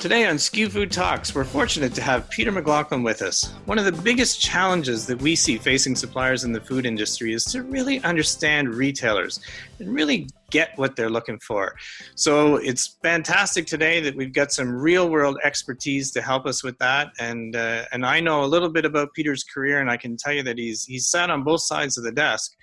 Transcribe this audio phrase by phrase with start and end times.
[0.00, 3.52] Today on SKU Food Talks, we're fortunate to have Peter McLaughlin with us.
[3.66, 7.44] One of the biggest challenges that we see facing suppliers in the food industry is
[7.52, 9.40] to really understand retailers
[9.78, 11.76] and really get what they're looking for.
[12.14, 16.78] So it's fantastic today that we've got some real world expertise to help us with
[16.78, 17.12] that.
[17.20, 20.32] And uh, and I know a little bit about Peter's career, and I can tell
[20.32, 22.56] you that he's he's sat on both sides of the desk.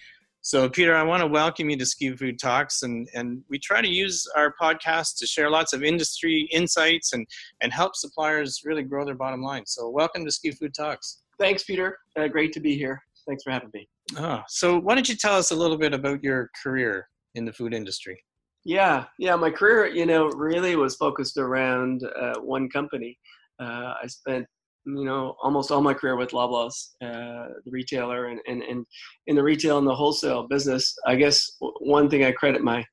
[0.47, 3.81] So, Peter, I want to welcome you to SKU Food Talks, and, and we try
[3.81, 7.27] to use our podcast to share lots of industry insights and,
[7.59, 9.65] and help suppliers really grow their bottom line.
[9.65, 11.23] So, welcome to SKU Food Talks.
[11.37, 11.97] Thanks, Peter.
[12.17, 13.03] Uh, great to be here.
[13.27, 13.89] Thanks for having me.
[14.17, 17.51] Oh, so, why don't you tell us a little bit about your career in the
[17.51, 18.17] food industry?
[18.63, 23.19] Yeah, yeah, my career, you know, really was focused around uh, one company.
[23.59, 24.47] Uh, I spent
[24.87, 28.85] you know almost all my career with Loblaws, uh, the retailer, and, and and
[29.27, 30.95] in the retail and the wholesale business.
[31.05, 32.83] I guess one thing I credit my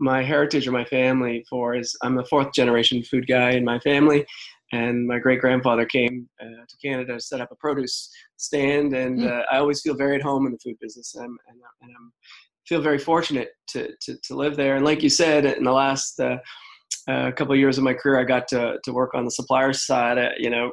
[0.00, 3.78] my heritage or my family for is I'm a fourth generation food guy in my
[3.80, 4.26] family,
[4.72, 9.20] and my great grandfather came uh, to Canada to set up a produce stand, and
[9.20, 9.30] mm.
[9.30, 12.12] uh, I always feel very at home in the food business, and, and, and I'm
[12.66, 14.76] feel very fortunate to, to to live there.
[14.76, 16.38] And like you said, in the last uh,
[17.08, 19.72] a couple of years of my career, I got to, to work on the supplier
[19.72, 20.72] side, uh, you know,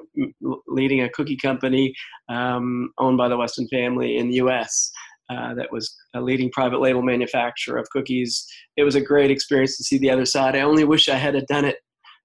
[0.67, 1.93] leading a cookie company
[2.29, 4.91] um, owned by the Weston family in the U.S.
[5.29, 8.45] Uh, that was a leading private label manufacturer of cookies.
[8.77, 10.55] It was a great experience to see the other side.
[10.55, 11.77] I only wish I had done it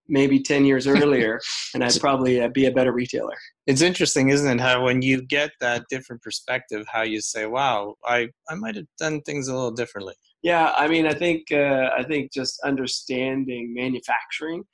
[0.09, 1.41] maybe 10 years earlier
[1.75, 3.37] and I'd probably uh, be a better retailer.
[3.67, 4.61] It's interesting, isn't it?
[4.61, 8.87] How when you get that different perspective, how you say, wow, I, I might have
[8.99, 10.15] done things a little differently.
[10.43, 14.65] Yeah, I mean, I think uh, I think just understanding manufacturing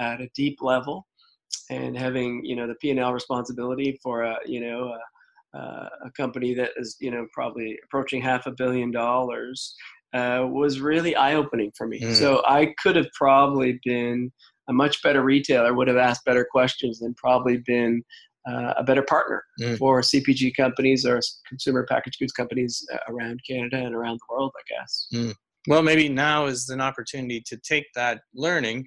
[0.00, 1.06] at a deep level
[1.70, 4.94] and having you know the P and L responsibility for a you know
[5.54, 9.74] a, a, company that is you know probably approaching half a billion dollars
[10.14, 12.00] uh, was really eye opening for me.
[12.00, 12.14] Mm.
[12.14, 14.32] So I could have probably been
[14.68, 18.02] a much better retailer, would have asked better questions, and probably been
[18.48, 19.76] uh, a better partner mm.
[19.78, 24.52] for CPG companies or consumer packaged goods companies uh, around Canada and around the world,
[24.56, 25.06] I guess.
[25.12, 25.34] Mm.
[25.68, 28.86] Well, maybe now is an opportunity to take that learning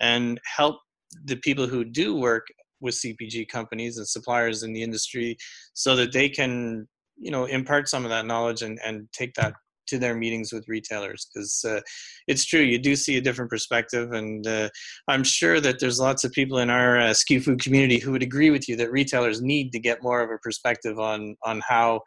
[0.00, 0.80] and help
[1.24, 2.46] the people who do work
[2.80, 5.36] with CPG companies and suppliers in the industry
[5.74, 6.86] so that they can,
[7.16, 9.54] you know, impart some of that knowledge and, and take that
[9.88, 11.80] to their meetings with retailers because uh,
[12.26, 14.68] it's true you do see a different perspective and uh,
[15.08, 18.22] i'm sure that there's lots of people in our uh, SKU food community who would
[18.22, 22.00] agree with you that retailers need to get more of a perspective on on how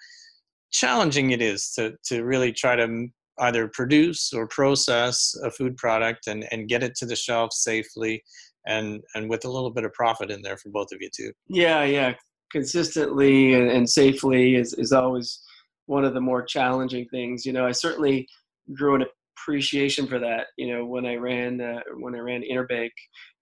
[0.72, 3.08] challenging it is to to really try to
[3.40, 8.24] either produce or process a food product and and get it to the shelf safely
[8.68, 11.32] and and with a little bit of profit in there for both of you too
[11.48, 12.14] yeah yeah.
[12.52, 15.42] Consistently and, and safely is is always
[15.86, 17.46] one of the more challenging things.
[17.46, 18.28] You know, I certainly
[18.74, 19.06] grew an
[19.38, 20.48] appreciation for that.
[20.58, 22.90] You know, when I ran uh, when I ran Interbake,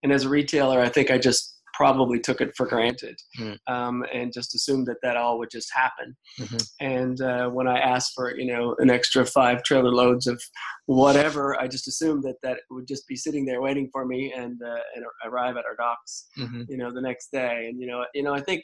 [0.03, 3.57] and as a retailer, I think I just probably took it for granted mm.
[3.67, 6.13] um, and just assumed that that all would just happen.
[6.37, 6.57] Mm-hmm.
[6.81, 10.41] And uh, when I asked for you know an extra five trailer loads of
[10.87, 14.59] whatever, I just assumed that that would just be sitting there waiting for me and
[14.61, 16.63] uh, and arrive at our docks, mm-hmm.
[16.67, 17.67] you know, the next day.
[17.69, 18.63] And you know, you know, I think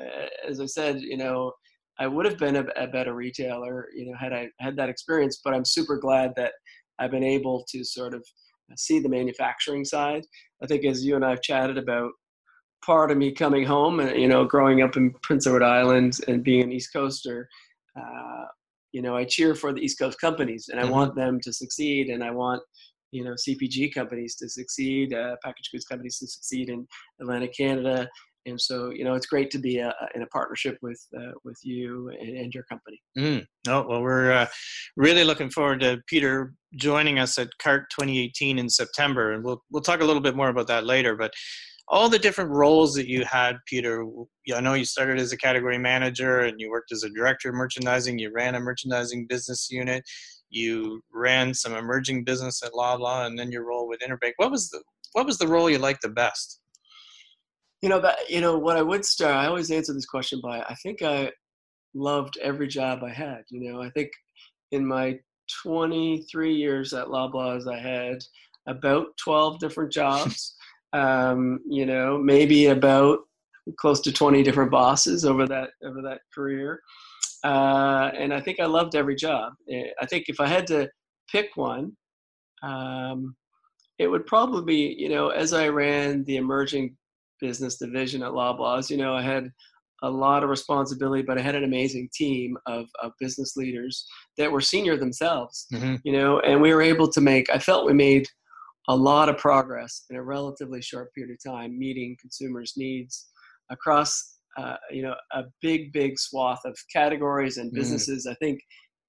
[0.00, 1.52] uh, as I said, you know,
[1.98, 5.40] I would have been a, a, better retailer, you know, had I had that experience.
[5.42, 6.52] But I'm super glad that
[6.98, 8.24] I've been able to sort of
[8.76, 10.24] see the manufacturing side.
[10.62, 12.10] I think as you and I've chatted about,
[12.84, 16.44] part of me coming home and you know, growing up in Prince Edward Island and
[16.44, 17.48] being an East Coaster,
[17.98, 18.44] uh,
[18.92, 20.92] you know, I cheer for the East Coast companies and I mm-hmm.
[20.92, 22.62] want them to succeed, and I want
[23.12, 26.86] you know CPG companies to succeed, uh, packaged goods companies to succeed in
[27.20, 28.08] Atlantic Canada,
[28.46, 31.58] and so you know it's great to be a, in a partnership with uh, with
[31.62, 33.00] you and, and, your company.
[33.18, 33.44] Mm.
[33.68, 34.46] Oh well, we're uh,
[34.96, 39.82] really looking forward to Peter joining us at CART 2018 in September, and we'll we'll
[39.82, 41.16] talk a little bit more about that later.
[41.16, 41.32] But
[41.88, 44.04] all the different roles that you had, Peter.
[44.54, 47.54] I know you started as a category manager, and you worked as a director of
[47.54, 48.18] merchandising.
[48.18, 50.04] You ran a merchandising business unit.
[50.50, 54.34] You ran some emerging business at La La, and then your role with Interbake.
[54.36, 54.82] What was the
[55.12, 56.60] what was the role you liked the best?
[57.86, 59.36] You know that you know what I would start.
[59.36, 61.30] I always answer this question by I think I
[61.94, 63.44] loved every job I had.
[63.48, 64.10] You know, I think
[64.72, 65.20] in my
[65.62, 68.18] 23 years at Loblaws, I had
[68.66, 70.56] about 12 different jobs.
[70.94, 73.20] um, you know, maybe about
[73.78, 76.80] close to 20 different bosses over that over that career.
[77.44, 79.52] Uh, and I think I loved every job.
[79.70, 80.88] Eh, I think if I had to
[81.30, 81.96] pick one,
[82.64, 83.36] um,
[84.00, 86.96] it would probably be you know as I ran the emerging
[87.40, 89.50] business division at Loblaws, you know, I had
[90.02, 94.06] a lot of responsibility, but I had an amazing team of, of business leaders
[94.36, 95.96] that were senior themselves, mm-hmm.
[96.04, 98.26] you know, and we were able to make, I felt we made
[98.88, 103.28] a lot of progress in a relatively short period of time, meeting consumers' needs
[103.70, 107.74] across uh, you know a big big swath of categories and mm.
[107.74, 108.26] businesses.
[108.26, 108.32] Mm.
[108.32, 108.60] I think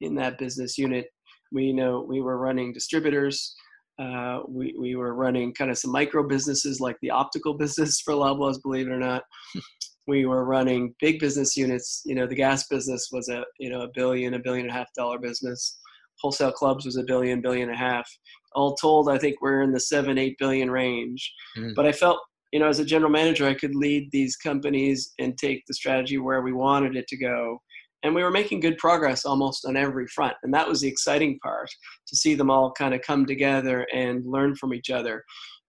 [0.02, 1.08] in that business unit,
[1.52, 3.56] we know we were running distributors.
[4.00, 8.14] Uh, we, we were running kind of some micro businesses like the optical business for
[8.14, 9.24] Loblaws, believe it or not.
[10.08, 12.02] we were running big business units.
[12.06, 14.78] You know, the gas business was a you know a billion, a billion and a
[14.78, 15.78] half dollar business.
[16.22, 18.10] Wholesale clubs was a billion, billion and a half.
[18.56, 21.32] All told, I think we're in the seven, eight billion range.
[21.56, 21.76] Mm.
[21.76, 22.20] But I felt,
[22.52, 26.18] you know, as a general manager, I could lead these companies and take the strategy
[26.18, 27.60] where we wanted it to go
[28.08, 31.38] and we were making good progress almost on every front and that was the exciting
[31.40, 31.70] part
[32.08, 35.24] to see them all kind of come together and learn from each other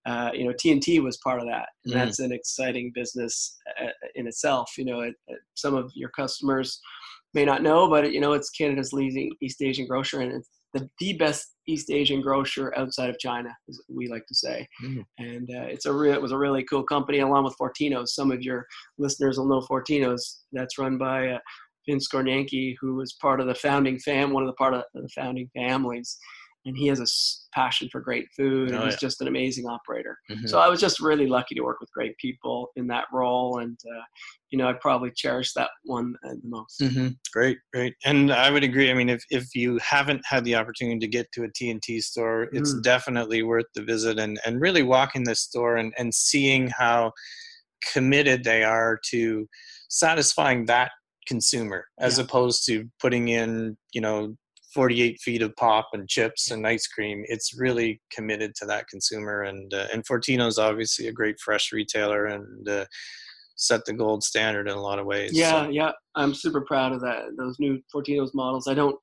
[0.06, 1.96] uh, you know T&T was part of that and mm.
[1.96, 6.80] that's an exciting business uh, in itself you know it, it, some of your customers
[7.34, 10.88] may not know but you know it's canada's leading east asian grocer and it's the,
[10.98, 15.02] the best east asian grocer outside of china as we like to say mm.
[15.18, 18.30] and uh, it's a re- it was a really cool company along with fortinos some
[18.30, 21.38] of your listeners will know fortinos that's run by uh,
[21.88, 25.08] Vince Scornaienchi, who was part of the founding fam, one of the part of the
[25.14, 26.18] founding families,
[26.64, 27.06] and he has a
[27.54, 28.98] passion for great food, and oh, he's yeah.
[29.00, 30.16] just an amazing operator.
[30.30, 30.46] Mm-hmm.
[30.46, 33.78] So I was just really lucky to work with great people in that role, and
[33.90, 34.02] uh,
[34.50, 36.80] you know I probably cherish that one uh, the most.
[36.80, 37.08] Mm-hmm.
[37.32, 38.90] Great, great, and I would agree.
[38.90, 42.48] I mean, if if you haven't had the opportunity to get to a T&T store,
[42.52, 42.82] it's mm.
[42.82, 47.12] definitely worth the visit, and and really walking the store and and seeing how
[47.92, 49.46] committed they are to
[49.88, 50.90] satisfying that
[51.28, 52.24] consumer as yeah.
[52.24, 54.34] opposed to putting in you know
[54.74, 59.42] 48 feet of pop and chips and ice cream it's really committed to that consumer
[59.42, 62.84] and uh, and fortino's obviously a great fresh retailer and uh,
[63.56, 65.70] set the gold standard in a lot of ways yeah so.
[65.70, 68.96] yeah i'm super proud of that those new fortino's models i don't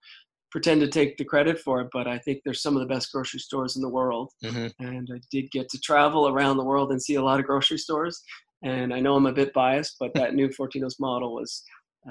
[0.51, 3.11] pretend to take the credit for it but i think they're some of the best
[3.11, 4.67] grocery stores in the world mm-hmm.
[4.85, 7.77] and i did get to travel around the world and see a lot of grocery
[7.77, 8.21] stores
[8.63, 11.63] and i know i'm a bit biased but that new fortino's model was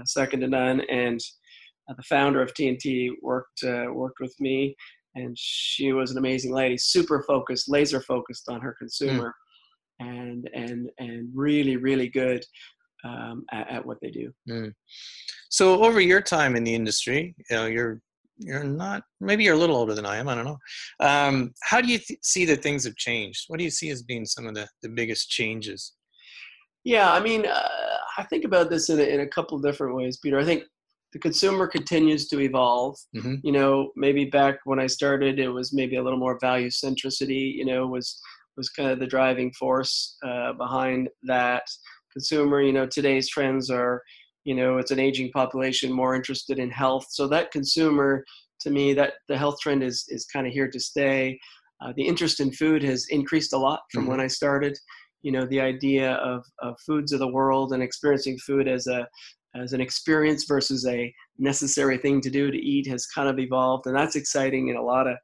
[0.05, 0.81] second to none.
[0.91, 1.21] And
[1.89, 4.75] uh, the founder of T&T worked uh, worked with me,
[5.15, 9.35] and she was an amazing lady, super focused, laser focused on her consumer,
[10.01, 10.07] mm.
[10.07, 12.45] and and and really really good
[13.05, 14.33] um, at, at, what they do.
[14.49, 14.73] Mm.
[15.51, 18.01] So over your time in the industry, you know, you're
[18.39, 20.29] you're not maybe you're a little older than I am.
[20.29, 20.59] I don't know.
[21.01, 23.45] Um, how do you th- see that things have changed?
[23.49, 25.93] What do you see as being some of the the biggest changes?
[26.85, 27.69] Yeah, I mean, uh,
[28.19, 30.39] I think about this in a, in a couple different ways, Peter.
[30.39, 30.65] I think
[31.13, 32.99] the consumer continues to evolve.
[33.17, 33.37] Mm-hmm.
[33.43, 37.55] You know, maybe back when I started, it was maybe a little more value centricity.
[37.55, 38.21] You know, was
[38.57, 41.63] was kind of the driving force uh, behind that
[42.13, 42.61] consumer.
[42.61, 44.03] You know, today's trends are,
[44.45, 47.07] you know, it's an aging population more interested in health.
[47.11, 48.25] So that consumer,
[48.61, 51.39] to me, that the health trend is is kind of here to stay.
[51.81, 54.13] Uh, the interest in food has increased a lot from mm-hmm.
[54.13, 54.79] when I started
[55.25, 59.09] you know the idea of, of foods of the world and experiencing food as a
[59.57, 63.87] as an experience versus a necessary thing to do to eat has kind of evolved
[63.87, 65.17] and that's exciting in a lot of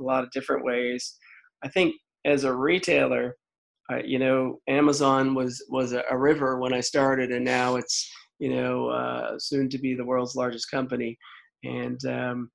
[0.00, 1.16] a lot of different ways.
[1.64, 1.94] I think
[2.24, 3.36] as a retailer
[4.04, 8.50] you know amazon was was a, a, river when i started and now it's you
[8.54, 11.16] know uh, soon to be the world's largest company.
[11.64, 12.50] And um,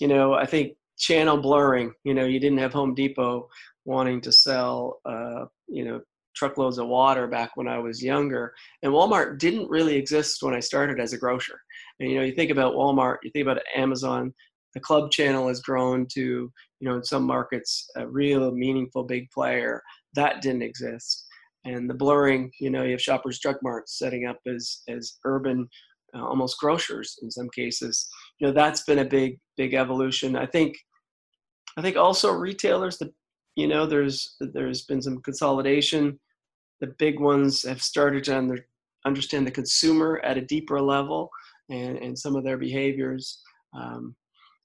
[0.00, 3.48] you know i think channel blurring you know you didn't have home depot
[3.84, 6.00] wanting to sell uh, you know
[6.34, 8.52] truckloads of water back when I was younger.
[8.82, 11.60] And Walmart didn't really exist when I started as a grocer.
[12.00, 14.32] And you know, you think about Walmart, you think about Amazon,
[14.74, 19.30] the club channel has grown to, you know, in some markets, a real meaningful big
[19.30, 19.80] player.
[20.14, 21.26] That didn't exist.
[21.64, 25.68] And the blurring, you know, you have Shoppers Drug Marts setting up as as urban
[26.14, 28.06] uh, almost grocers in some cases.
[28.38, 30.36] You know, that's been a big big evolution.
[30.36, 30.76] I think
[31.76, 33.12] I think also retailers the
[33.56, 36.18] you know there's there's been some consolidation
[36.80, 38.66] the big ones have started to under,
[39.06, 41.30] understand the consumer at a deeper level
[41.70, 43.40] and, and some of their behaviors.
[43.74, 44.14] Um,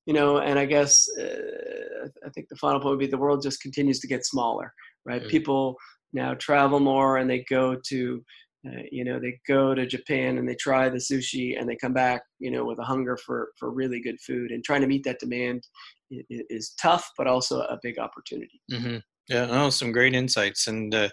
[0.05, 3.43] you know, and I guess uh, I think the final point would be the world
[3.43, 4.73] just continues to get smaller,
[5.05, 5.21] right?
[5.21, 5.29] Mm-hmm.
[5.29, 5.75] People
[6.13, 8.23] now travel more and they go to,
[8.67, 11.93] uh, you know, they go to Japan and they try the sushi and they come
[11.93, 15.03] back, you know, with a hunger for for really good food and trying to meet
[15.03, 15.63] that demand
[16.11, 18.61] is, is tough, but also a big opportunity.
[18.71, 18.97] Mm-hmm.
[19.29, 21.09] Yeah, oh, some great insights, and uh,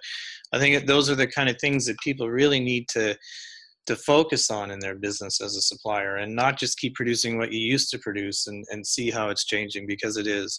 [0.52, 3.16] I think those are the kind of things that people really need to
[3.86, 7.52] to focus on in their business as a supplier, and not just keep producing what
[7.52, 10.58] you used to produce, and and see how it's changing because it is.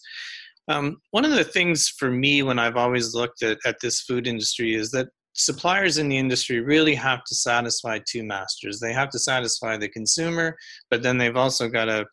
[0.67, 4.27] Um, one of the things for me when I've always looked at, at this food
[4.27, 8.79] industry is that suppliers in the industry really have to satisfy two masters.
[8.79, 10.58] They have to satisfy the consumer,
[10.89, 12.06] but then they've also got to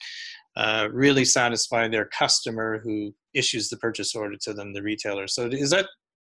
[0.57, 5.27] uh, really satisfy their customer who issues the purchase order to them, the retailer.
[5.27, 5.87] So is that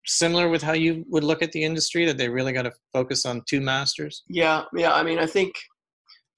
[0.07, 3.25] similar with how you would look at the industry that they really got to focus
[3.25, 4.23] on two masters?
[4.29, 4.93] Yeah, yeah.
[4.93, 5.55] I mean, I think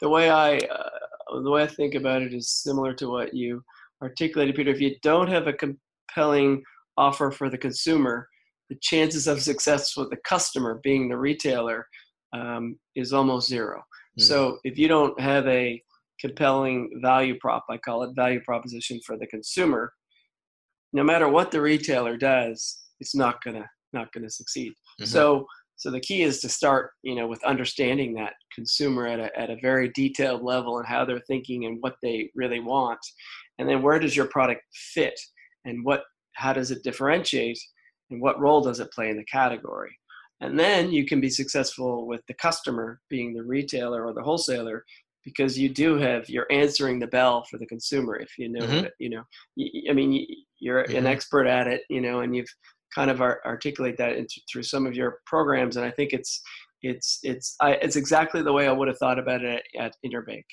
[0.01, 3.63] the way I uh, the way I think about it is similar to what you
[4.03, 4.71] articulated, Peter.
[4.71, 6.63] If you don't have a compelling
[6.97, 8.29] offer for the consumer,
[8.69, 11.87] the chances of success with the customer, being the retailer,
[12.33, 13.83] um, is almost zero.
[14.19, 14.23] Mm.
[14.23, 15.83] So if you don't have a
[16.23, 19.93] compelling value prop, I call it value proposition for the consumer,
[20.93, 24.73] no matter what the retailer does, it's not gonna not gonna succeed.
[24.73, 25.07] Mm-hmm.
[25.07, 29.39] So so the key is to start, you know, with understanding that consumer at a
[29.39, 33.01] at a very detailed level and how they're thinking and what they really want,
[33.59, 35.19] and then where does your product fit
[35.65, 37.59] and what how does it differentiate
[38.11, 39.91] and what role does it play in the category
[40.43, 44.85] and then you can be successful with the customer being the retailer or the wholesaler
[45.25, 48.87] because you do have you're answering the bell for the consumer if you know mm-hmm.
[48.99, 49.23] you know
[49.91, 50.27] i mean
[50.59, 50.97] you're mm-hmm.
[50.97, 52.53] an expert at it you know and you've
[52.95, 56.43] kind of articulate that into, through some of your programs and i think it's
[56.83, 59.97] it's it's I, it's exactly the way i would have thought about it at, at
[60.05, 60.45] Interbake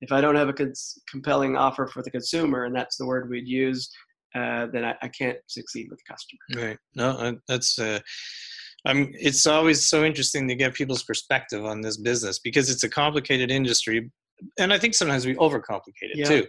[0.00, 3.28] if i don't have a cons- compelling offer for the consumer and that's the word
[3.28, 3.90] we'd use
[4.34, 7.98] uh, then I, I, can't succeed with the customer right no that's uh
[8.86, 12.88] um, it's always so interesting to get people's perspective on this business because it's a
[12.88, 14.10] complicated industry,
[14.58, 16.24] and I think sometimes we overcomplicate it yeah.
[16.24, 16.46] too.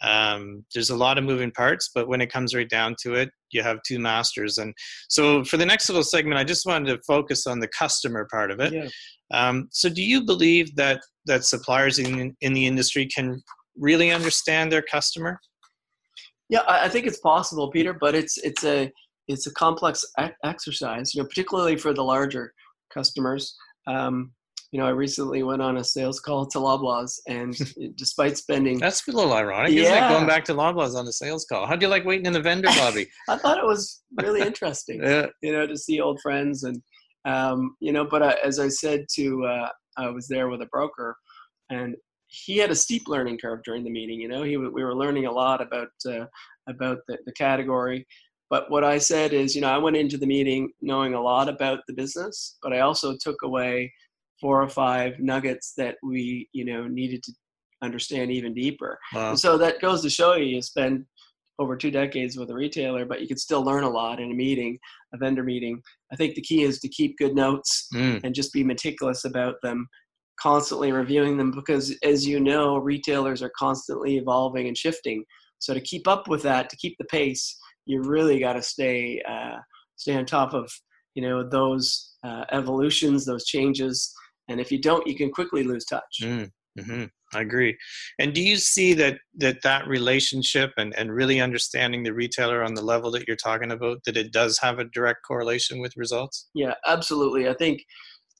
[0.00, 3.30] Um, there's a lot of moving parts, but when it comes right down to it,
[3.50, 4.58] you have two masters.
[4.58, 4.72] And
[5.08, 8.50] so, for the next little segment, I just wanted to focus on the customer part
[8.50, 8.72] of it.
[8.72, 8.88] Yeah.
[9.32, 13.42] Um, so, do you believe that that suppliers in in the industry can
[13.76, 15.38] really understand their customer?
[16.48, 18.90] Yeah, I think it's possible, Peter, but it's it's a
[19.28, 20.04] it's a complex
[20.44, 22.52] exercise, you know, particularly for the larger
[22.92, 23.54] customers.
[23.86, 24.32] Um,
[24.72, 27.56] you know, I recently went on a sales call to Loblaws, and
[27.96, 29.82] despite spending that's a little ironic, yeah.
[29.82, 30.08] isn't it?
[30.08, 31.66] Going back to Loblaws on a sales call.
[31.66, 33.06] How do you like waiting in the vendor lobby?
[33.28, 35.26] I thought it was really interesting, yeah.
[35.42, 36.82] you know, to see old friends and
[37.24, 38.04] um, you know.
[38.04, 41.16] But uh, as I said to, uh, I was there with a broker,
[41.70, 44.20] and he had a steep learning curve during the meeting.
[44.20, 46.26] You know, he we were learning a lot about uh,
[46.68, 48.06] about the, the category.
[48.50, 51.48] But what I said is, you know, I went into the meeting knowing a lot
[51.48, 53.92] about the business, but I also took away
[54.40, 57.32] four or five nuggets that we, you know, needed to
[57.82, 58.98] understand even deeper.
[59.14, 59.34] Wow.
[59.34, 61.04] so that goes to show you, you spend
[61.58, 64.34] over two decades with a retailer, but you can still learn a lot in a
[64.34, 64.78] meeting,
[65.12, 65.82] a vendor meeting.
[66.12, 68.20] I think the key is to keep good notes mm.
[68.22, 69.88] and just be meticulous about them,
[70.40, 75.24] constantly reviewing them because, as you know, retailers are constantly evolving and shifting.
[75.58, 77.58] So to keep up with that, to keep the pace,
[77.88, 79.56] you really got to stay uh,
[79.96, 80.70] stay on top of
[81.14, 84.14] you know those uh, evolutions, those changes,
[84.48, 86.18] and if you don't, you can quickly lose touch.
[86.22, 87.04] Mm, mm-hmm.
[87.34, 87.76] I agree.
[88.18, 92.74] And do you see that that that relationship and and really understanding the retailer on
[92.74, 96.48] the level that you're talking about that it does have a direct correlation with results?
[96.54, 97.48] Yeah, absolutely.
[97.48, 97.82] I think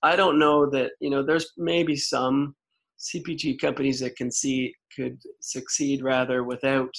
[0.03, 2.55] I don't know that you know there's maybe some
[3.01, 6.91] CPG companies that can see could succeed rather without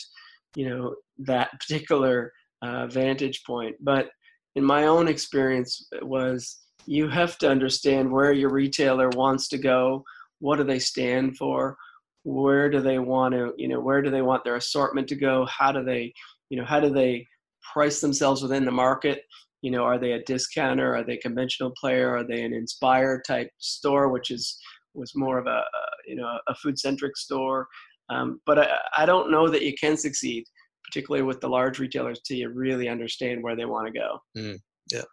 [0.55, 3.75] you know that particular uh, vantage point.
[3.81, 4.09] But
[4.55, 10.03] in my own experience, was you have to understand where your retailer wants to go.
[10.39, 11.77] What do they stand for?
[12.23, 15.45] Where do they want to, you know, where do they want their assortment to go?
[15.45, 16.13] How do they,
[16.49, 17.27] you know, how do they
[17.73, 19.21] price themselves within the market?
[19.61, 20.95] You know, are they a discounter?
[20.95, 22.15] Are they a conventional player?
[22.15, 24.57] Are they an inspire type store, which is
[24.95, 25.61] was more of a,
[26.07, 27.67] you know a food centric store?
[28.09, 30.45] Um, but I, I don't know that you can succeed
[30.89, 34.19] particularly with the large retailers, till you really understand where they want to go.
[34.37, 34.59] Mm,
[34.91, 35.03] yeah,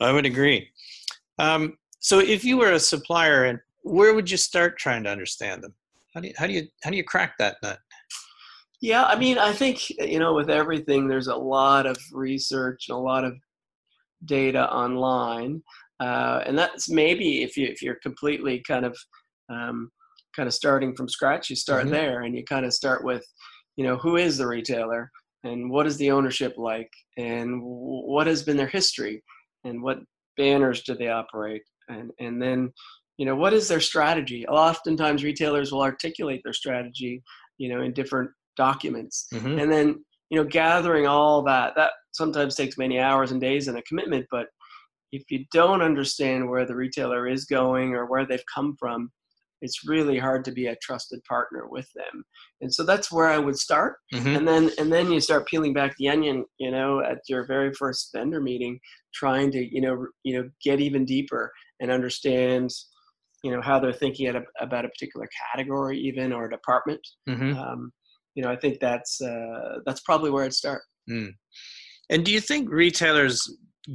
[0.00, 0.68] I would agree.
[1.38, 5.62] Um, so, if you were a supplier, and where would you start trying to understand
[5.62, 5.74] them?
[6.14, 7.78] How do you how do you how do you crack that nut?
[8.80, 12.96] Yeah, I mean, I think you know, with everything, there's a lot of research and
[12.96, 13.34] a lot of
[14.24, 15.62] data online,
[16.00, 18.96] uh, and that's maybe if you if you're completely kind of
[19.50, 19.90] um,
[20.34, 21.92] kind of starting from scratch, you start mm-hmm.
[21.92, 23.24] there, and you kind of start with
[23.76, 25.10] you know who is the retailer
[25.44, 29.22] and what is the ownership like and what has been their history
[29.64, 29.98] and what
[30.36, 31.62] banners do they operate?
[31.88, 32.72] And and then
[33.18, 34.46] you know what is their strategy?
[34.46, 37.22] Oftentimes retailers will articulate their strategy
[37.58, 39.26] you know in different documents.
[39.32, 39.58] Mm-hmm.
[39.58, 43.78] and then you know gathering all that that sometimes takes many hours and days and
[43.78, 44.46] a commitment but
[45.12, 49.10] if you don't understand where the retailer is going or where they've come from
[49.62, 52.24] it's really hard to be a trusted partner with them
[52.60, 54.36] and so that's where i would start mm-hmm.
[54.36, 57.72] and then and then you start peeling back the onion you know at your very
[57.74, 58.78] first vendor meeting
[59.14, 62.70] trying to you know you know get even deeper and understand
[63.42, 67.56] you know how they're thinking a, about a particular category even or department mm-hmm.
[67.58, 67.92] um,
[68.36, 70.82] you know, I think that's uh, that's probably where I'd start.
[71.10, 71.30] Mm.
[72.10, 73.40] And do you think retailers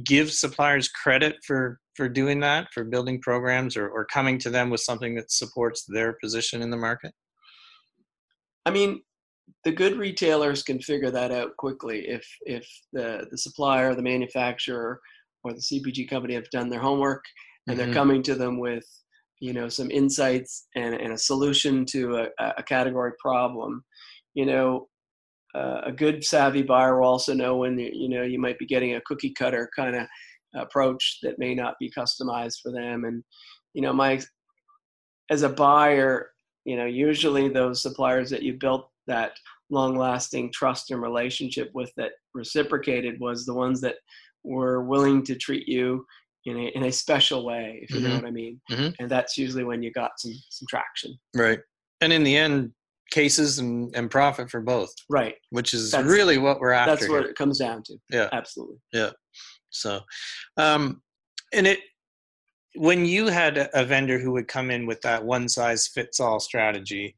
[0.04, 4.70] give suppliers credit for for doing that, for building programs, or, or coming to them
[4.70, 7.12] with something that supports their position in the market?
[8.64, 9.02] I mean,
[9.64, 15.00] the good retailers can figure that out quickly if if the the supplier, the manufacturer,
[15.44, 17.24] or the CPG company have done their homework
[17.66, 17.86] and mm-hmm.
[17.86, 18.84] they're coming to them with
[19.40, 23.84] you know some insights and, and a solution to a, a category problem.
[24.34, 24.88] You know,
[25.54, 28.94] uh, a good savvy buyer will also know when you know you might be getting
[28.94, 30.06] a cookie cutter kind of
[30.54, 33.22] approach that may not be customized for them and
[33.74, 34.20] you know my
[35.30, 36.30] as a buyer
[36.64, 39.32] you know usually those suppliers that you built that
[39.70, 43.96] long lasting trust and relationship with that reciprocated was the ones that
[44.44, 46.04] were willing to treat you
[46.44, 48.08] in a, in a special way if you mm-hmm.
[48.08, 48.88] know what i mean mm-hmm.
[48.98, 51.60] and that's usually when you got some some traction right
[52.00, 52.72] and in the end
[53.12, 54.92] cases and, and profit for both.
[55.08, 55.36] Right.
[55.50, 57.30] Which is that's, really what we're after that's what here.
[57.30, 57.96] it comes down to.
[58.10, 58.28] Yeah.
[58.32, 58.78] Absolutely.
[58.92, 59.10] Yeah.
[59.70, 60.00] So
[60.56, 61.00] um
[61.52, 61.78] and it
[62.74, 66.40] when you had a vendor who would come in with that one size fits all
[66.40, 67.14] strategy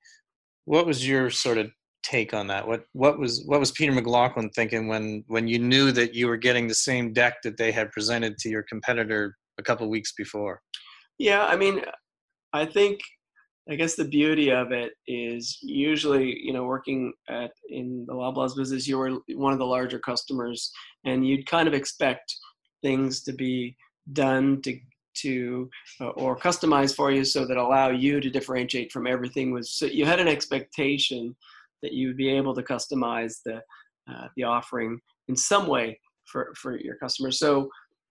[0.66, 1.70] what was your sort of
[2.02, 2.66] take on that?
[2.66, 6.36] What what was what was peter mclaughlin thinking when when you knew that you were
[6.36, 10.60] getting the same deck that they had presented to your competitor a couple weeks before?
[11.18, 11.82] Yeah i mean
[12.52, 13.00] i think
[13.70, 18.56] i guess the beauty of it is usually you know working at in the loblaws
[18.56, 20.70] business you were one of the larger customers
[21.04, 22.34] and you'd kind of expect
[22.82, 23.76] things to be
[24.12, 24.78] done to
[25.14, 29.72] to uh, or customized for you so that allow you to differentiate from everything was
[29.72, 31.34] so you had an expectation
[31.82, 33.60] that you would be able to customize the
[34.10, 37.68] uh, the offering in some way for for your customers so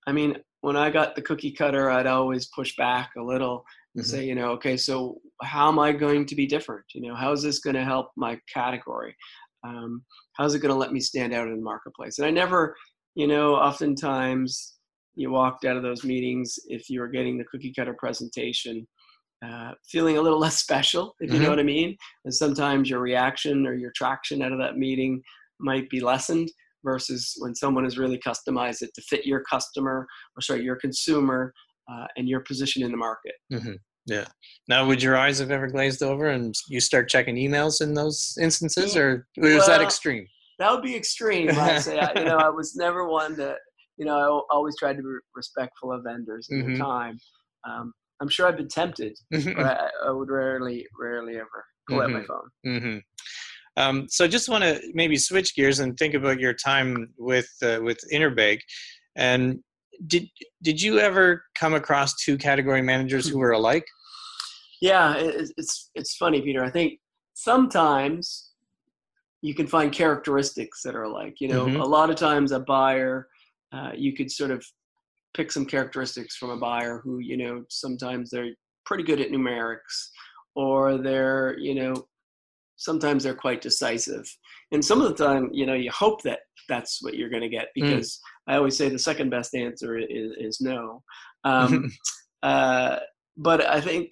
[0.07, 3.63] i mean when i got the cookie cutter i'd always push back a little
[3.95, 4.11] and mm-hmm.
[4.11, 6.85] say you know okay so how am i going to be different?
[6.93, 9.15] You know how is this going to help my category?
[9.65, 12.17] Um, how's it going to let me stand out in the marketplace?
[12.17, 12.75] And i never
[13.15, 14.75] you know oftentimes
[15.15, 18.87] you walked out of those meetings if you were getting the cookie cutter presentation
[19.45, 21.43] uh, feeling a little less special if you mm-hmm.
[21.43, 21.95] know what i mean?
[22.25, 25.21] And sometimes your reaction or your traction out of that meeting
[25.59, 26.49] might be lessened
[26.83, 31.53] versus when someone has really customized it to fit your customer or sorry your consumer
[31.91, 33.33] uh, and your position in the market.
[33.51, 33.73] Mm-hmm.
[34.05, 34.25] Yeah
[34.67, 38.37] now would your eyes have ever glazed over and you start checking emails in those
[38.41, 40.27] instances or was well, that extreme
[40.59, 43.57] that would be extreme i say I, you know i was never one to
[43.97, 46.73] you know, I always tried to be respectful of vendors at mm-hmm.
[46.73, 47.17] the time.
[47.67, 49.53] Um, I'm sure I've been tempted, mm-hmm.
[49.55, 52.03] but I, I, would rarely, rarely ever pull mm-hmm.
[52.03, 52.27] out my mm-hmm.
[52.27, 52.79] phone.
[52.81, 52.97] Mm-hmm.
[53.75, 57.49] Um, so I just want to maybe switch gears and think about your time with
[57.63, 58.61] uh, with Interbake.
[59.15, 59.59] And
[60.07, 60.27] did
[60.61, 63.85] did you ever come across two category managers who were alike?
[64.81, 66.63] Yeah, it's it's funny, Peter.
[66.63, 66.99] I think
[67.33, 68.51] sometimes
[69.41, 71.35] you can find characteristics that are alike.
[71.39, 71.81] You know, mm-hmm.
[71.81, 73.27] a lot of times a buyer
[73.73, 74.63] uh, you could sort of
[75.33, 78.51] pick some characteristics from a buyer who you know sometimes they're
[78.85, 80.09] pretty good at numerics
[80.55, 81.93] or they're you know
[82.75, 84.25] sometimes they're quite decisive
[84.71, 87.49] and some of the time you know you hope that that's what you're going to
[87.49, 87.85] get hmm.
[87.85, 88.19] because mm.
[88.47, 91.01] I always say the second best answer is, is no
[91.43, 91.91] um,
[92.43, 92.97] uh,
[93.37, 94.11] but i think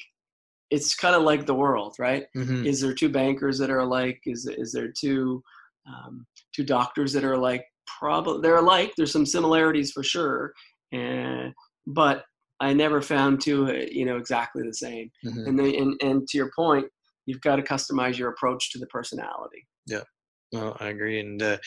[0.69, 2.65] it's kind of like the world right mm-hmm.
[2.65, 5.41] is there two bankers that are alike is, is there two
[5.87, 7.65] um, two doctors that are alike
[7.99, 8.93] probably they're alike.
[8.97, 10.53] There's some similarities for sure,
[10.91, 11.53] and
[11.87, 12.23] but
[12.59, 15.11] I never found two uh, you know exactly the same.
[15.25, 15.47] Mm-hmm.
[15.47, 16.85] And, they, and and to your point,
[17.25, 19.67] you've got to customize your approach to the personality.
[19.87, 20.03] Yeah.
[20.51, 21.57] Well, I agree, and uh,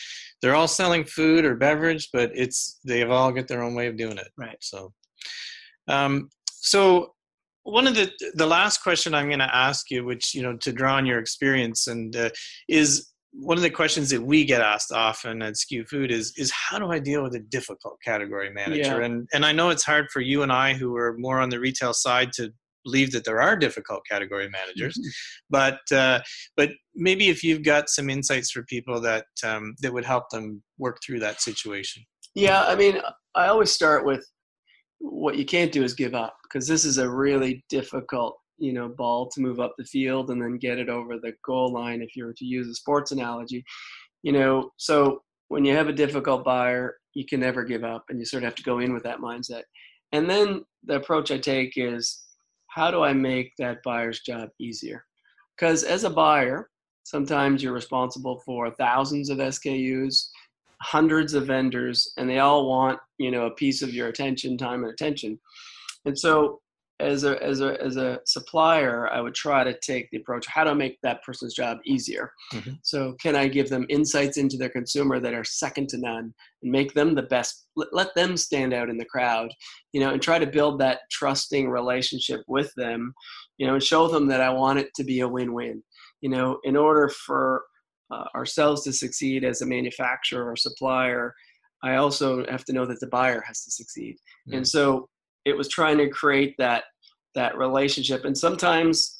[0.41, 3.97] they're all selling food or beverage, but it's they've all got their own way of
[3.97, 4.27] doing it.
[4.37, 4.57] Right.
[4.61, 4.93] So,
[5.87, 7.13] um, so
[7.63, 10.71] one of the the last question I'm going to ask you, which you know, to
[10.71, 12.29] draw on your experience, and uh,
[12.69, 16.51] is one of the questions that we get asked often at SKU Food is is
[16.51, 18.99] how do I deal with a difficult category manager?
[18.99, 19.05] Yeah.
[19.05, 21.59] And and I know it's hard for you and I who are more on the
[21.59, 22.53] retail side to
[22.85, 25.09] believe that there are difficult category managers, mm-hmm.
[25.49, 26.21] but uh,
[26.55, 30.63] but maybe if you've got some insights for people that um, that would help them
[30.77, 32.03] work through that situation.
[32.35, 32.99] Yeah, I mean,
[33.33, 34.25] I always start with
[34.99, 38.87] what you can't do is give up because this is a really difficult you know
[38.87, 42.15] ball to move up the field and then get it over the goal line if
[42.15, 43.63] you were to use a sports analogy
[44.23, 48.19] you know so when you have a difficult buyer you can never give up and
[48.19, 49.63] you sort of have to go in with that mindset
[50.13, 52.24] and then the approach i take is
[52.75, 55.05] how do i make that buyer's job easier?
[55.55, 56.69] Because as a buyer
[57.03, 60.27] sometimes you're responsible for thousands of skus
[60.81, 64.83] hundreds of vendors and they all want you know a piece of your attention time
[64.83, 65.39] and attention.
[66.03, 66.59] And so
[66.99, 70.63] as a as a as a supplier, I would try to take the approach: how
[70.63, 72.31] to make that person's job easier.
[72.53, 72.73] Mm-hmm.
[72.83, 76.71] So, can I give them insights into their consumer that are second to none, and
[76.71, 77.67] make them the best?
[77.75, 79.51] Let, let them stand out in the crowd,
[79.91, 83.13] you know, and try to build that trusting relationship with them,
[83.57, 85.83] you know, and show them that I want it to be a win-win.
[86.21, 87.63] You know, in order for
[88.09, 91.33] uh, ourselves to succeed as a manufacturer or supplier,
[91.83, 94.15] I also have to know that the buyer has to succeed.
[94.47, 94.57] Mm-hmm.
[94.57, 95.09] And so
[95.45, 96.85] it was trying to create that
[97.35, 98.25] that relationship.
[98.25, 99.19] And sometimes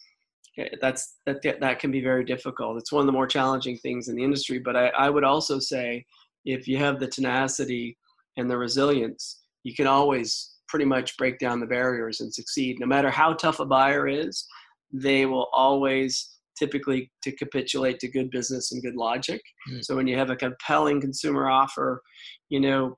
[0.58, 2.78] eh, that's that that can be very difficult.
[2.78, 4.60] It's one of the more challenging things in the industry.
[4.60, 6.06] But I, I would also say
[6.46, 7.98] if you have the tenacity
[8.38, 12.80] and the resilience you can always pretty much break down the barriers and succeed.
[12.80, 14.46] No matter how tough a buyer is
[14.94, 19.42] they will always typically to capitulate to good business and good logic.
[19.70, 19.84] Mm.
[19.84, 22.02] so when you have a compelling consumer offer
[22.50, 22.98] you know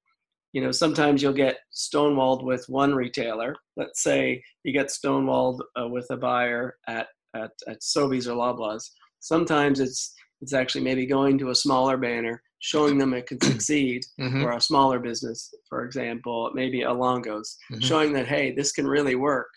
[0.53, 5.87] you know sometimes you'll get stonewalled with one retailer let's say you get stonewalled uh,
[5.87, 8.83] with a buyer at, at at sobeys or loblaws
[9.19, 14.03] sometimes it's it's actually maybe going to a smaller banner showing them it can succeed
[14.19, 14.43] mm-hmm.
[14.43, 17.81] or a smaller business for example maybe a longo's mm-hmm.
[17.81, 19.49] showing that hey this can really work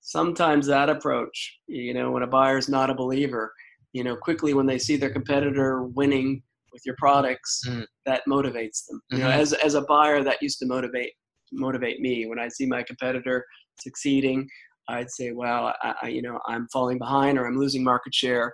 [0.00, 3.52] sometimes that approach you know when a buyer's not a believer
[3.92, 7.84] you know quickly when they see their competitor winning with your products mm.
[8.06, 9.00] that motivates them.
[9.12, 9.16] Mm-hmm.
[9.16, 9.40] You know, mm-hmm.
[9.40, 11.12] as as a buyer, that used to motivate
[11.52, 13.44] motivate me when I see my competitor
[13.80, 14.48] succeeding.
[14.88, 18.52] I'd say, well, I, I, you know, I'm falling behind, or I'm losing market share,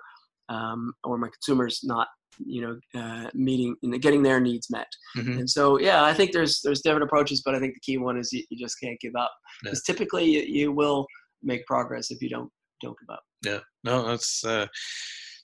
[0.48, 2.06] um, or my consumers not,
[2.38, 5.38] you know, uh, meeting, getting their needs met." Mm-hmm.
[5.38, 8.18] And so, yeah, I think there's there's different approaches, but I think the key one
[8.18, 9.92] is you, you just can't give up because yeah.
[9.92, 11.06] typically you, you will
[11.42, 12.50] make progress if you don't
[12.82, 13.22] don't give up.
[13.44, 14.44] Yeah, no, that's.
[14.44, 14.66] Uh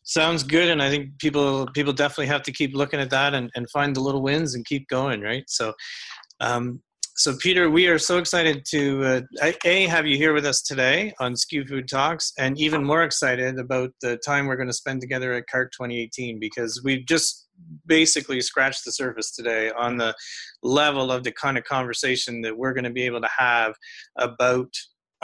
[0.04, 3.50] sounds good and i think people people definitely have to keep looking at that and,
[3.56, 5.44] and find the little wins and keep going right?
[5.48, 5.72] So
[6.40, 6.80] um,
[7.16, 9.20] so peter we are so excited to uh,
[9.64, 13.58] a have you here with us today on SKU food talks and even more excited
[13.58, 17.48] about the time we're going to spend together at cart 2018 because we've just
[17.86, 20.14] basically scratched the surface today on the
[20.62, 23.74] level of the kind of conversation that we're going to be able to have
[24.18, 24.68] about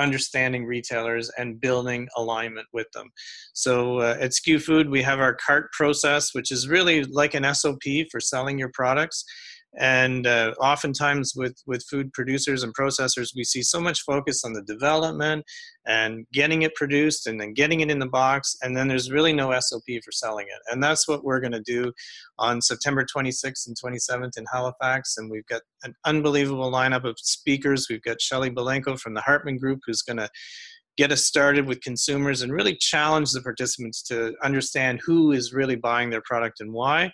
[0.00, 3.10] understanding retailers and building alignment with them.
[3.52, 7.54] So uh, at SKU Food, we have our cart process, which is really like an
[7.54, 9.24] SOP for selling your products
[9.78, 14.52] and uh, oftentimes with with food producers and processors we see so much focus on
[14.52, 15.44] the development
[15.86, 19.32] and getting it produced and then getting it in the box and then there's really
[19.32, 20.72] no sop for selling it.
[20.72, 21.92] And that's what we're going to do
[22.38, 25.16] on september 26th and 27th in halifax.
[25.16, 27.86] And we've got an unbelievable lineup of speakers.
[27.88, 30.28] We've got Shelley Balanko from the hartman group who's going to
[30.96, 35.76] get us started with consumers and really challenge the participants to understand who is really
[35.76, 37.10] buying their product and why.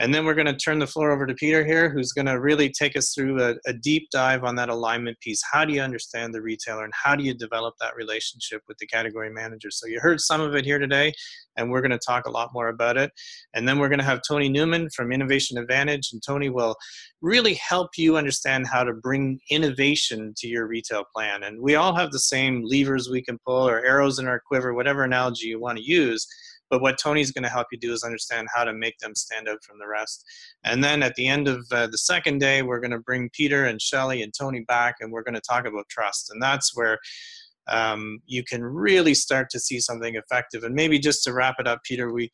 [0.00, 2.40] And then we're going to turn the floor over to Peter here, who's going to
[2.40, 5.42] really take us through a, a, deep dive on that alignment piece.
[5.50, 8.86] How do you understand the retailer and how do you develop that relationship with the
[8.86, 9.70] category manager?
[9.72, 11.12] So you heard some of it here today,
[11.56, 13.10] and we're going to talk a lot more about it.
[13.54, 16.76] And then we're going to have Tony Newman from Innovation Advantage, and Tony will
[17.20, 21.42] really help you understand how to bring innovation to your retail plan.
[21.42, 24.74] And we all have the same levers we can pull or arrows in our quiver,
[24.74, 26.26] whatever analogy you want to use
[26.70, 29.48] but what Tony's going to help you do is understand how to make them stand
[29.48, 30.24] out from the rest.
[30.64, 33.64] And then at the end of uh, the second day, we're going to bring Peter
[33.66, 36.30] and Shelly and Tony back, and we're going to talk about trust.
[36.30, 36.98] And that's where
[37.68, 40.64] um, you can really start to see something effective.
[40.64, 42.30] And maybe just to wrap it up, Peter, we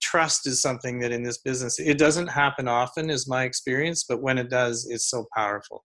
[0.00, 4.22] trust is something that in this business it doesn't happen often, is my experience, but
[4.22, 5.84] when it does, it's so powerful.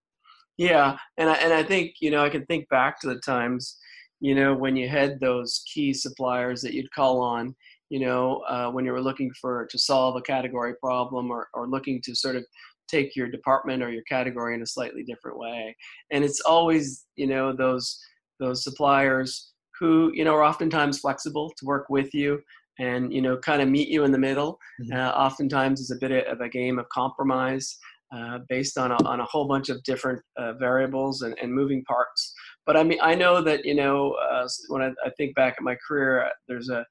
[0.58, 3.78] Yeah, and I, and I think you know I can think back to the times
[4.20, 7.56] you know, when you had those key suppliers that you'd call on,
[7.90, 11.68] you know, uh, when you were looking for to solve a category problem or, or
[11.68, 12.46] looking to sort of
[12.88, 15.76] take your department or your category in a slightly different way.
[16.12, 18.00] And it's always, you know, those
[18.40, 22.42] those suppliers who, you know, are oftentimes flexible to work with you
[22.80, 24.60] and, you know, kind of meet you in the middle.
[24.82, 24.98] Mm-hmm.
[24.98, 27.78] Uh, oftentimes is a bit of a game of compromise.
[28.16, 31.84] Uh, based on a, on a whole bunch of different uh, variables and, and moving
[31.86, 32.35] parts
[32.66, 35.64] but I mean, I know that you know uh, when I, I, think back at
[35.64, 36.86] my career, uh, there's a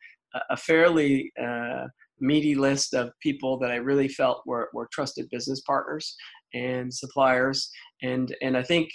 [0.51, 1.87] a fairly uh,
[2.21, 6.17] meaty list of people that I really felt were were trusted business partners
[6.53, 7.71] and suppliers,
[8.03, 8.91] and and I think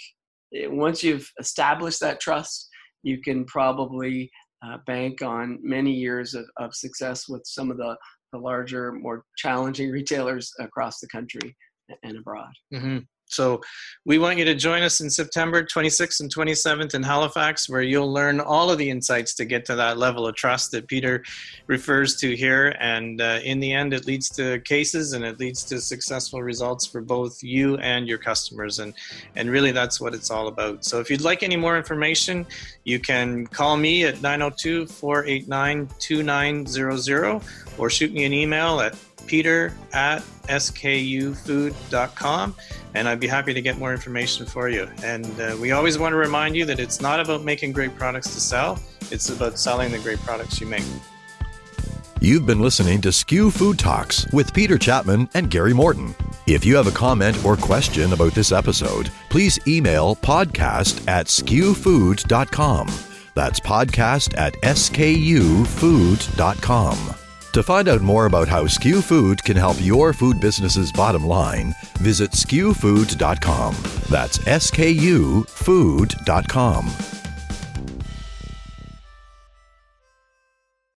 [0.54, 2.68] eh, once you've established that trust,
[3.02, 4.30] you can probably
[4.64, 7.96] uh, bank on many years of, of success with some of the
[8.32, 11.56] the larger, more challenging retailers across the country
[12.04, 12.52] and abroad.
[12.72, 12.98] Mm-hmm.
[13.30, 13.60] So
[14.04, 18.12] we want you to join us in September 26th and 27th in Halifax, where you'll
[18.12, 21.22] learn all of the insights to get to that level of trust that Peter
[21.66, 22.74] refers to here.
[22.80, 26.86] And uh, in the end, it leads to cases and it leads to successful results
[26.86, 28.78] for both you and your customers.
[28.78, 28.94] And,
[29.36, 30.84] and really, that's what it's all about.
[30.84, 32.46] So if you'd like any more information,
[32.84, 37.42] you can call me at 902 489 2900
[37.78, 38.94] or shoot me an email at
[39.26, 41.74] peter at skufood.com
[42.94, 44.88] and I'd be happy to get more information for you.
[45.04, 48.34] And uh, we always want to remind you that it's not about making great products
[48.34, 48.78] to sell,
[49.10, 50.84] it's about selling the great products you make.
[52.22, 56.14] You've been listening to SKU Food Talks with Peter Chapman and Gary Morton.
[56.46, 62.88] If you have a comment or question about this episode, please email podcast at skufood.com.
[63.34, 65.20] That's podcast at skufood.com.
[67.52, 71.74] To find out more about how SKU Food can help your food business's bottom line,
[71.94, 73.76] visit skufood.com.
[74.08, 77.19] That's S K U food.com.